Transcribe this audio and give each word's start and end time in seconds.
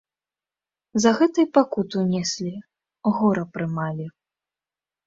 За 1.03 1.11
гэта 1.19 1.37
і 1.45 1.49
пакуту 1.59 1.97
неслі, 2.15 2.51
гора 3.21 3.43
прымалі. 3.53 4.13